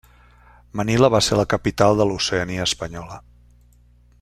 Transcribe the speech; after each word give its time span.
Manila 0.79 1.09
va 1.15 1.21
ser 1.25 1.37
la 1.39 1.45
capital 1.51 2.01
de 2.01 2.09
l'Oceania 2.13 2.65
espanyola. 2.71 3.21